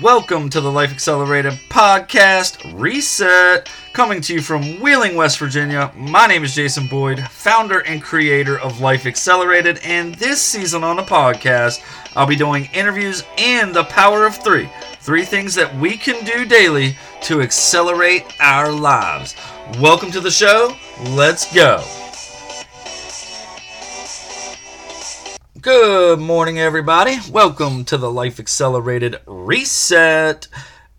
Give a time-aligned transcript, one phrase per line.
[0.00, 5.92] Welcome to the Life Accelerated Podcast Reset, coming to you from Wheeling, West Virginia.
[5.96, 10.94] My name is Jason Boyd, founder and creator of Life Accelerated, and this season on
[10.94, 11.82] the podcast,
[12.14, 14.70] I'll be doing interviews and the power of three.
[15.00, 19.34] Three things that we can do daily to accelerate our lives.
[19.80, 20.76] Welcome to the show.
[21.08, 21.84] Let's go.
[25.62, 27.18] Good morning, everybody.
[27.30, 30.48] Welcome to the Life Accelerated Reset,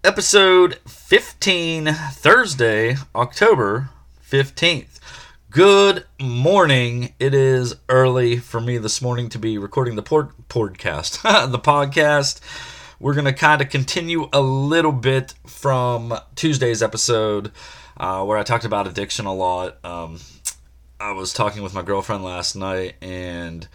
[0.06, 3.90] episode 15, Thursday, October
[4.26, 5.02] 15th.
[5.50, 7.14] Good morning.
[7.20, 11.22] It is early for me this morning to be recording the pod- podcast.
[11.52, 12.40] the podcast.
[13.02, 17.52] We're going to kind of continue a little bit from Tuesday's episode
[17.98, 19.84] uh, where I talked about addiction a lot.
[19.84, 20.22] Um,
[21.02, 23.68] I was talking with my girlfriend last night and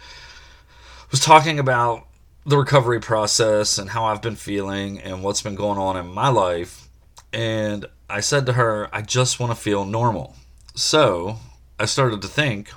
[1.11, 2.07] was talking about
[2.45, 6.29] the recovery process and how I've been feeling and what's been going on in my
[6.29, 6.87] life.
[7.33, 10.35] And I said to her, I just want to feel normal.
[10.75, 11.37] So
[11.79, 12.71] I started to think,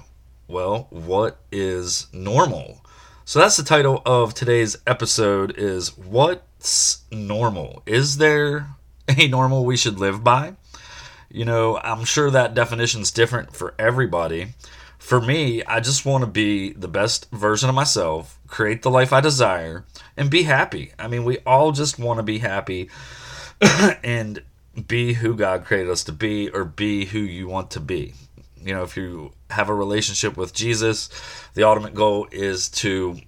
[0.49, 2.85] well, what is normal?
[3.25, 7.83] So that's the title of today's episode is what's normal?
[7.87, 8.67] Is there
[9.09, 10.55] a normal we should live by?
[11.31, 14.49] You know, I'm sure that definition's different for everybody
[15.03, 19.13] for me, I just want to be the best version of myself, create the life
[19.13, 19.85] I desire,
[20.17, 20.93] and be happy.
[20.97, 22.89] I mean, we all just want to be happy
[24.05, 24.41] and
[24.87, 28.15] be who God created us to be or be who you want to be.
[28.65, 31.11] You know, if you have a relationship with Jesus,
[31.55, 33.19] the ultimate goal is to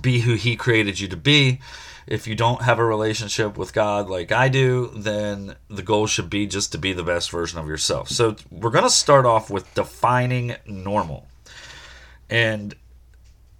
[0.00, 1.58] be who He created you to be
[2.06, 6.28] if you don't have a relationship with God like I do, then the goal should
[6.28, 8.08] be just to be the best version of yourself.
[8.08, 11.26] So we're going to start off with defining normal.
[12.28, 12.74] And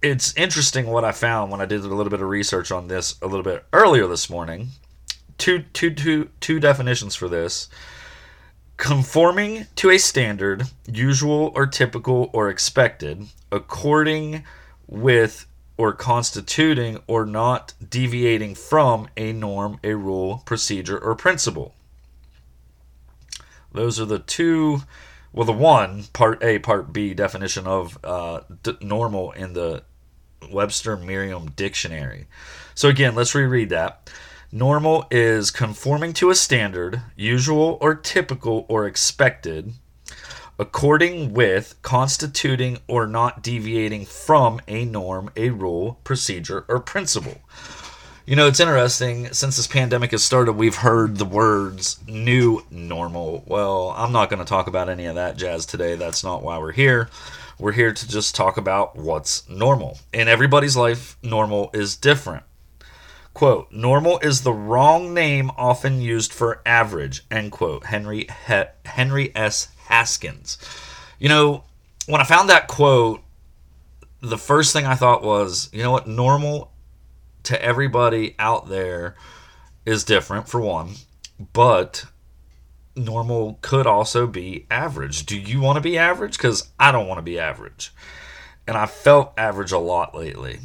[0.01, 3.19] it's interesting what I found when I did a little bit of research on this
[3.21, 4.69] a little bit earlier this morning.
[5.37, 7.69] Two, two, two, two definitions for this
[8.77, 14.43] conforming to a standard, usual or typical or expected, according
[14.87, 15.45] with
[15.77, 21.73] or constituting or not deviating from a norm, a rule, procedure, or principle.
[23.73, 24.83] Those are the two,
[25.33, 29.83] well, the one, part A, part B definition of uh, d- normal in the
[30.49, 32.27] Webster Merriam Dictionary.
[32.73, 34.09] So, again, let's reread that.
[34.51, 39.73] Normal is conforming to a standard, usual or typical or expected,
[40.57, 47.41] according with, constituting, or not deviating from a norm, a rule, procedure, or principle.
[48.25, 49.31] You know, it's interesting.
[49.33, 53.43] Since this pandemic has started, we've heard the words new normal.
[53.45, 55.95] Well, I'm not going to talk about any of that jazz today.
[55.95, 57.09] That's not why we're here.
[57.59, 59.99] We're here to just talk about what's normal.
[60.11, 62.43] In everybody's life, normal is different.
[63.35, 67.85] Quote, normal is the wrong name often used for average, end quote.
[67.85, 69.67] Henry, he- Henry S.
[69.85, 70.57] Haskins.
[71.19, 71.63] You know,
[72.07, 73.21] when I found that quote,
[74.21, 76.71] the first thing I thought was, you know what, normal
[77.43, 79.15] to everybody out there
[79.85, 80.93] is different, for one,
[81.53, 82.05] but
[82.95, 85.25] normal could also be average.
[85.25, 86.37] Do you want to be average?
[86.37, 87.93] Because I don't want to be average.
[88.67, 90.59] And I felt average a lot lately.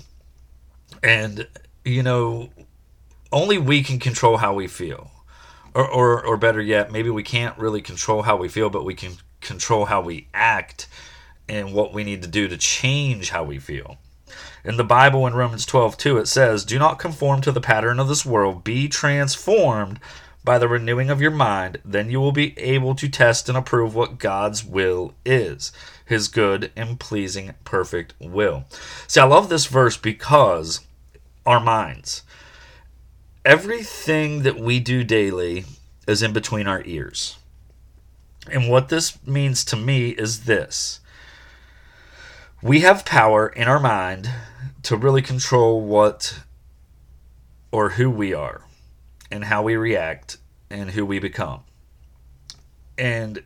[1.03, 1.47] And,
[1.85, 2.51] you know,
[3.33, 5.11] only we can control how we feel
[5.75, 8.95] or, or, or better yet, maybe we can't really control how we feel, but we
[8.95, 10.87] can control how we act
[11.49, 13.99] and what we need to do to change how we feel.
[14.65, 17.99] In the Bible, in Romans 12, 2, it says, Do not conform to the pattern
[17.99, 19.99] of this world, be transformed
[20.45, 21.79] by the renewing of your mind.
[21.85, 25.73] Then you will be able to test and approve what God's will is,
[26.05, 28.65] his good and pleasing, perfect will.
[29.07, 30.81] See, I love this verse because
[31.47, 32.23] our minds
[33.45, 35.65] everything that we do daily
[36.07, 37.39] is in between our ears.
[38.51, 41.01] And what this means to me is this
[42.63, 44.31] we have power in our mind
[44.83, 46.41] to really control what
[47.73, 48.63] or who we are
[49.31, 50.37] and how we react
[50.69, 51.61] and who we become.
[52.99, 53.43] And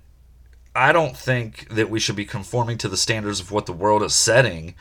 [0.74, 4.02] I don't think that we should be conforming to the standards of what the world
[4.02, 4.74] is setting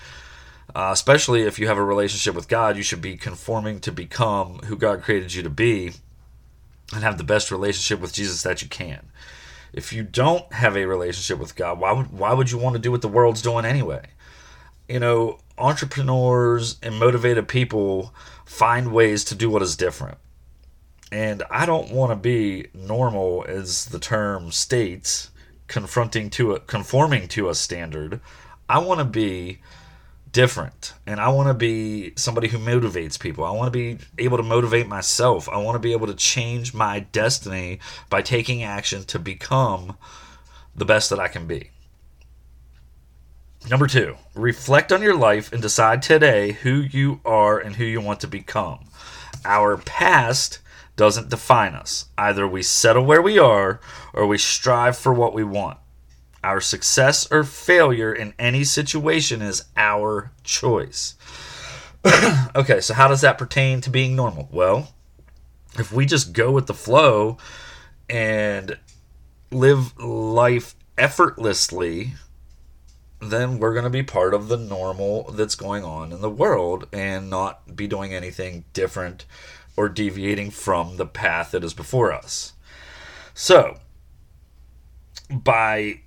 [0.76, 4.60] uh, especially if you have a relationship with God, you should be conforming to become
[4.66, 5.94] who God created you to be
[6.94, 9.08] and have the best relationship with Jesus that you can.
[9.72, 12.82] If you don't have a relationship with God, why would why would you want to
[12.82, 14.06] do what the world's doing anyway?
[14.88, 18.14] You know, entrepreneurs and motivated people
[18.46, 20.18] find ways to do what is different.
[21.12, 25.32] And I don't want to be normal as the term states,
[25.68, 28.20] confronting to a conforming to a standard.
[28.68, 29.60] I want to be
[30.34, 33.46] different and I want to be somebody who motivates people.
[33.46, 35.48] I want to be able to motivate myself.
[35.48, 39.96] I want to be able to change my destiny by taking action to become
[40.76, 41.70] the best that I can be.
[43.70, 48.02] Number two, reflect on your life and decide today who you are and who you
[48.02, 48.88] want to become.
[49.46, 50.60] Our past
[50.96, 52.08] doesn't define us.
[52.18, 53.80] Either we settle where we are
[54.14, 55.78] or we strive for what we want.
[56.44, 61.16] Our success or failure in any situation is our choice.
[62.56, 64.50] okay, so how does that pertain to being normal?
[64.52, 64.90] Well,
[65.80, 67.38] if we just go with the flow
[68.10, 68.78] and
[69.52, 72.14] live life effortlessly,
[73.22, 76.88] then we're going to be part of the normal that's going on in the world
[76.92, 79.26] and not be doing anything different
[79.76, 82.54] or deviating from the path that is before us.
[83.34, 83.80] So,
[85.30, 86.02] by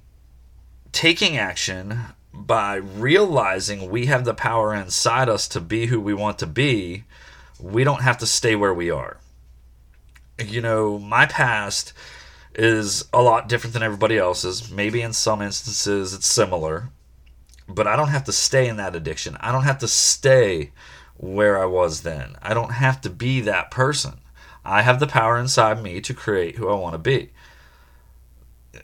[0.97, 2.01] taking action
[2.33, 7.05] by realizing we have the power inside us to be who we want to be,
[7.61, 9.19] we don't have to stay where we are.
[10.43, 11.93] You know, my past
[12.55, 14.71] is a lot different than everybody else's.
[14.71, 16.89] Maybe in some instances it's similar,
[17.69, 19.37] but I don't have to stay in that addiction.
[19.41, 20.73] I don't have to stay
[21.19, 22.37] where I was then.
[22.41, 24.15] I don't have to be that person.
[24.65, 27.33] I have the power inside me to create who I want to be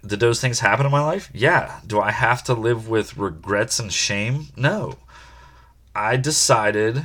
[0.07, 1.31] did those things happen in my life?
[1.33, 1.81] Yeah.
[1.87, 4.49] Do I have to live with regrets and shame?
[4.57, 4.97] No.
[5.95, 7.05] I decided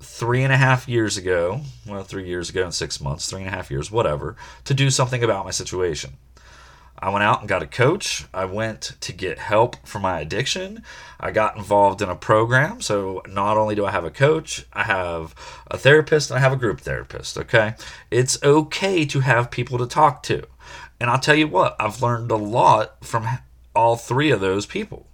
[0.00, 3.48] three and a half years ago, well, three years ago and six months, three and
[3.48, 6.14] a half years, whatever, to do something about my situation.
[6.98, 8.24] I went out and got a coach.
[8.32, 10.82] I went to get help for my addiction.
[11.20, 12.80] I got involved in a program.
[12.80, 15.34] So not only do I have a coach, I have
[15.70, 17.36] a therapist and I have a group therapist.
[17.36, 17.74] Okay.
[18.10, 20.46] It's okay to have people to talk to.
[21.00, 23.26] And I'll tell you what, I've learned a lot from
[23.74, 25.06] all three of those people.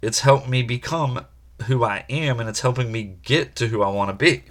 [0.00, 1.26] It's helped me become
[1.64, 4.44] who I am and it's helping me get to who I want to be.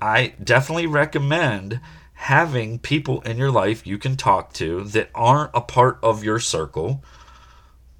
[0.00, 1.80] I definitely recommend
[2.14, 6.40] having people in your life you can talk to that aren't a part of your
[6.40, 7.04] circle.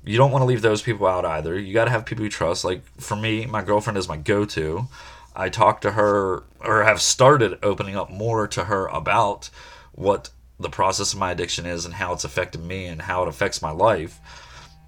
[0.05, 1.59] You don't want to leave those people out either.
[1.59, 2.65] You got to have people you trust.
[2.65, 4.89] Like for me, my girlfriend is my go to.
[5.35, 9.51] I talk to her or have started opening up more to her about
[9.93, 13.29] what the process of my addiction is and how it's affected me and how it
[13.29, 14.21] affects my life.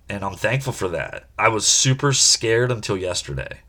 [0.09, 1.29] And I'm thankful for that.
[1.39, 3.61] I was super scared until yesterday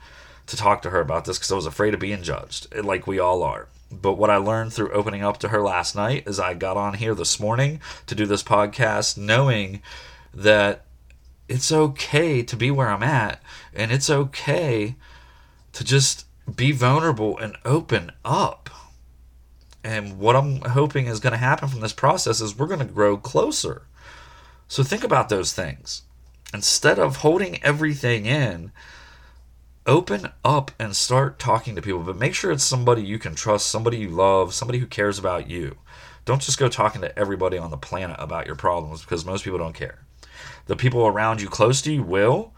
[0.47, 3.05] to talk to her about this because I was afraid of being judged, eh, like
[3.05, 3.67] we all are.
[3.91, 6.95] But what I learned through opening up to her last night is I got on
[6.95, 9.81] here this morning to do this podcast knowing
[10.33, 10.85] that
[11.47, 13.41] it's okay to be where I'm at
[13.73, 14.95] and it's okay
[15.73, 16.25] to just
[16.55, 18.69] be vulnerable and open up
[19.83, 22.85] and what I'm hoping is going to happen from this process is we're going to
[22.85, 23.83] grow closer.
[24.67, 26.03] So think about those things.
[26.53, 28.71] Instead of holding everything in,
[29.85, 33.67] open up and start talking to people, but make sure it's somebody you can trust,
[33.67, 35.77] somebody you love, somebody who cares about you.
[36.25, 39.59] Don't just go talking to everybody on the planet about your problems because most people
[39.59, 39.99] don't care.
[40.67, 42.53] The people around you close to you will,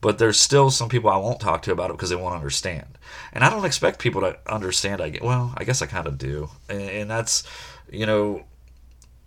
[0.00, 2.98] but there's still some people I won't talk to about it because they won't understand.
[3.32, 5.00] And I don't expect people to understand.
[5.00, 7.42] I get well, I guess I kind of do, and, and that's
[7.90, 8.44] you know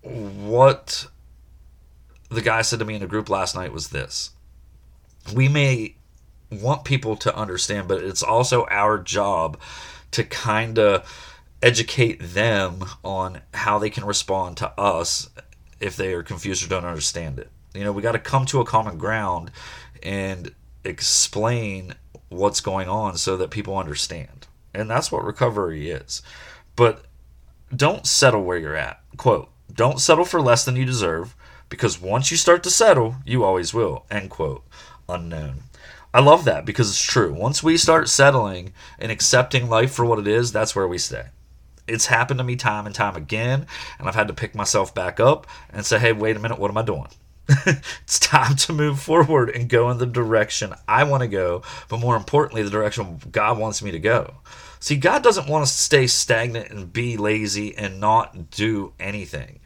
[0.01, 1.07] what
[2.29, 4.31] the guy said to me in a group last night was this:
[5.33, 5.95] we may
[6.49, 9.59] want people to understand, but it's also our job
[10.11, 11.07] to kind of
[11.61, 15.29] educate them on how they can respond to us
[15.79, 17.49] if they are confused or don't understand it.
[17.73, 19.49] You know, we got to come to a common ground
[20.03, 20.53] and
[20.83, 21.95] explain
[22.29, 24.47] what's going on so that people understand.
[24.73, 26.21] And that's what recovery is.
[26.75, 27.05] But
[27.75, 28.99] don't settle where you're at.
[29.17, 31.35] Quote, don't settle for less than you deserve
[31.69, 34.05] because once you start to settle, you always will.
[34.11, 34.63] End quote.
[35.09, 35.63] Unknown.
[36.13, 37.33] I love that because it's true.
[37.33, 41.25] Once we start settling and accepting life for what it is, that's where we stay.
[41.87, 43.65] It's happened to me time and time again,
[43.97, 46.69] and I've had to pick myself back up and say, hey, wait a minute, what
[46.69, 47.07] am I doing?
[48.03, 51.99] it's time to move forward and go in the direction I want to go, but
[51.99, 54.35] more importantly, the direction God wants me to go.
[54.79, 59.59] See, God doesn't want us to stay stagnant and be lazy and not do anything.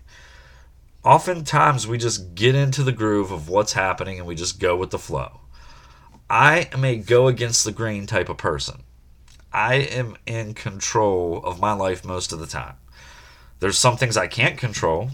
[1.03, 4.89] Oftentimes, we just get into the groove of what's happening and we just go with
[4.89, 5.41] the flow.
[6.29, 8.83] I am a go against the grain type of person.
[9.53, 12.75] I am in control of my life most of the time.
[13.59, 15.11] There's some things I can't control,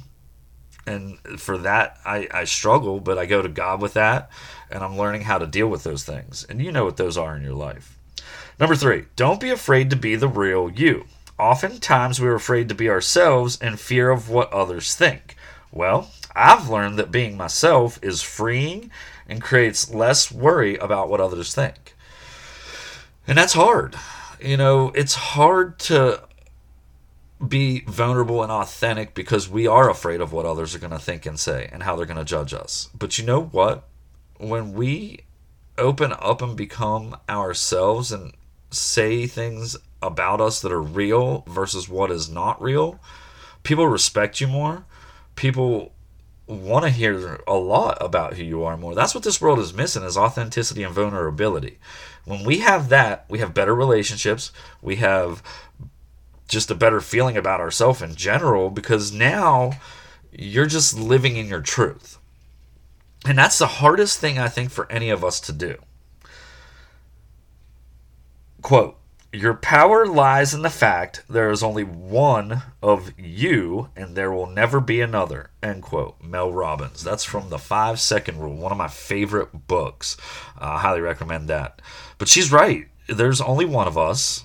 [0.86, 4.30] and for that I, I struggle but i go to god with that
[4.70, 6.46] and i'm learning how to deal with those things.
[6.50, 7.98] And you know what those are in your life.
[8.60, 11.06] Number three don't be afraid to be the real you.
[11.40, 15.36] Oftentimes we're afraid to be ourselves in fear of what others think.
[15.72, 18.90] Well i've learned that being myself is freeing
[19.28, 21.96] and creates less worry about what others think.
[23.28, 23.96] And that's hard.
[24.42, 26.22] You know, it's hard to
[27.48, 31.26] be vulnerable and authentic because we are afraid of what others are going to think
[31.26, 32.90] and say and how they're going to judge us.
[32.98, 33.88] But you know what?
[34.38, 35.22] When we
[35.78, 38.34] open up and become ourselves and
[38.72, 43.00] say things about us that are real versus what is not real,
[43.64, 44.86] people respect you more.
[45.36, 45.94] People
[46.46, 48.94] want to hear a lot about who you are more.
[48.94, 51.80] That's what this world is missing is authenticity and vulnerability.
[52.26, 54.52] When we have that, we have better relationships.
[54.82, 55.42] We have
[56.48, 59.74] just a better feeling about ourselves in general because now
[60.32, 62.18] you're just living in your truth.
[63.26, 65.78] And that's the hardest thing I think for any of us to do.
[68.62, 68.98] Quote,
[69.34, 74.46] your power lies in the fact there is only one of you and there will
[74.46, 75.50] never be another.
[75.62, 76.22] End quote.
[76.22, 77.04] Mel Robbins.
[77.04, 80.18] That's from the Five Second Rule, one of my favorite books.
[80.60, 81.82] I highly recommend that.
[82.20, 82.88] But she's right.
[83.08, 84.44] There's only one of us.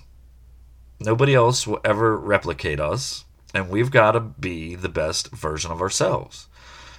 [1.01, 3.25] Nobody else will ever replicate us.
[3.55, 6.49] And we've got to be the best version of ourselves.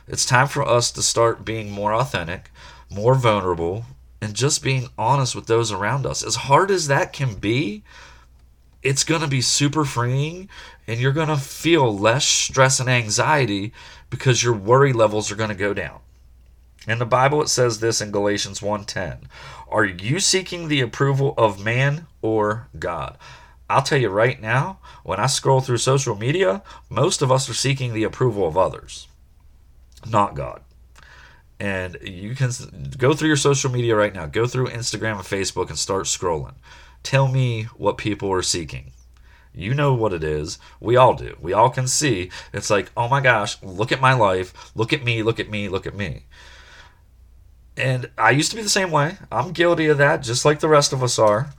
[0.08, 2.50] It's time for us to start being more authentic,
[2.90, 3.86] more vulnerable,
[4.22, 6.24] and just being honest with those around us.
[6.24, 7.84] As hard as that can be,
[8.82, 10.50] it's going to be super freeing
[10.88, 13.74] and you're going to feel less stress and anxiety
[14.10, 16.00] because your worry levels are going to go down.
[16.88, 19.20] In the Bible it says this in Galatians 1:10.
[19.70, 23.18] Are you seeking the approval of man or God?
[23.70, 27.54] I'll tell you right now, when I scroll through social media, most of us are
[27.54, 29.08] seeking the approval of others,
[30.10, 30.62] not God
[31.60, 32.52] and you can
[32.98, 34.26] go through your social media right now.
[34.26, 36.56] Go through Instagram and Facebook and start scrolling.
[37.04, 38.94] Tell me what people are seeking.
[39.54, 40.58] You know what it is.
[40.80, 41.36] We all do.
[41.42, 42.30] We all can see.
[42.54, 44.72] It's like, oh my gosh, look at my life.
[44.74, 45.22] Look at me.
[45.22, 45.68] Look at me.
[45.68, 46.26] Look at me.
[47.76, 49.18] And I used to be the same way.
[49.32, 51.50] I'm guilty of that, just like the rest of us are.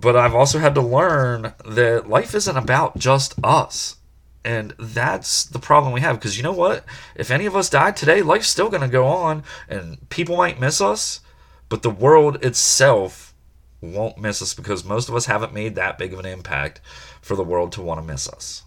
[0.00, 3.96] But I've also had to learn that life isn't about just us.
[4.42, 6.84] And that's the problem we have because you know what?
[7.14, 10.58] If any of us died today, life's still going to go on and people might
[10.58, 11.20] miss us,
[11.68, 13.34] but the world itself
[13.82, 16.80] won't miss us because most of us haven't made that big of an impact
[17.20, 18.62] for the world to want to miss us.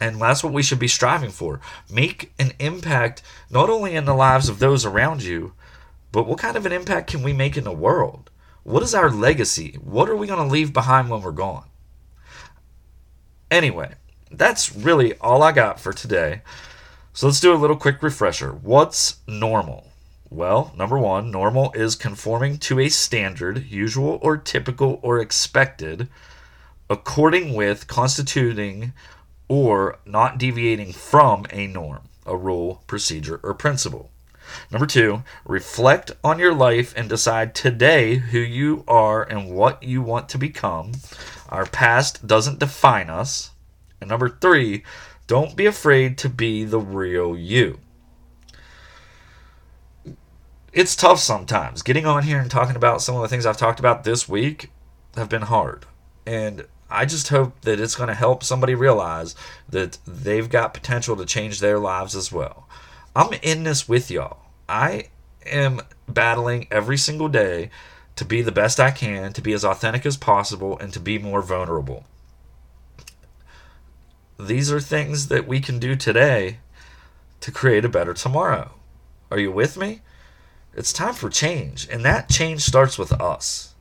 [0.00, 1.60] And that's what we should be striving for.
[1.88, 5.52] Make an impact not only in the lives of those around you,
[6.10, 8.30] but what kind of an impact can we make in the world?
[8.64, 9.76] What is our legacy?
[9.82, 11.64] What are we going to leave behind when we're gone?
[13.50, 13.94] Anyway,
[14.30, 16.42] that's really all I got for today.
[17.12, 18.52] So let's do a little quick refresher.
[18.52, 19.88] What's normal?
[20.30, 26.08] Well, number one, normal is conforming to a standard, usual or typical or expected,
[26.88, 28.92] according with, constituting,
[29.48, 34.11] or not deviating from a norm, a rule, procedure, or principle.
[34.70, 40.02] Number two, reflect on your life and decide today who you are and what you
[40.02, 40.92] want to become.
[41.48, 43.50] Our past doesn't define us.
[44.00, 44.82] And number three,
[45.26, 47.78] don't be afraid to be the real you.
[50.72, 51.82] It's tough sometimes.
[51.82, 54.70] Getting on here and talking about some of the things I've talked about this week
[55.14, 55.84] have been hard.
[56.26, 59.34] And I just hope that it's going to help somebody realize
[59.68, 62.68] that they've got potential to change their lives as well.
[63.14, 64.38] I'm in this with y'all.
[64.68, 65.08] I
[65.46, 67.70] am battling every single day
[68.16, 71.18] to be the best I can, to be as authentic as possible, and to be
[71.18, 72.04] more vulnerable
[74.46, 76.58] these are things that we can do today
[77.40, 78.72] to create a better tomorrow.
[79.30, 80.02] Are you with me?
[80.74, 83.74] It's time for change, and that change starts with us.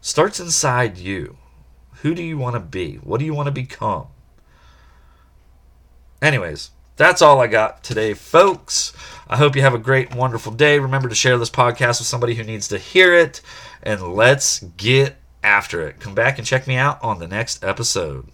[0.00, 1.38] Starts inside you.
[2.02, 2.96] Who do you want to be?
[2.96, 4.06] What do you want to become?
[6.20, 8.92] Anyways, that's all I got today, folks.
[9.28, 10.78] I hope you have a great, wonderful day.
[10.78, 13.40] Remember to share this podcast with somebody who needs to hear it,
[13.82, 16.00] and let's get after it.
[16.00, 18.28] Come back and check me out on the next episode.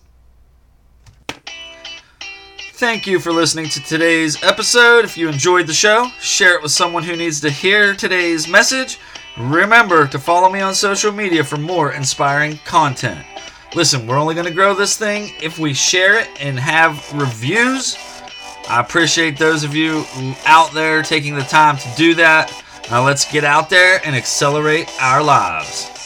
[2.75, 5.05] Thank you for listening to today's episode.
[5.05, 8.99] If you enjoyed the show, share it with someone who needs to hear today's message.
[9.39, 13.25] Remember to follow me on social media for more inspiring content.
[13.75, 17.97] Listen, we're only going to grow this thing if we share it and have reviews.
[18.71, 20.05] I appreciate those of you
[20.47, 22.53] out there taking the time to do that.
[22.89, 26.00] Now let's get out there and accelerate our lives.